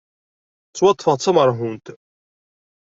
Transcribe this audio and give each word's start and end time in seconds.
Ttwaṭṭfeɣ 0.69 1.15
d 1.15 1.19
tamerhunt. 1.21 1.87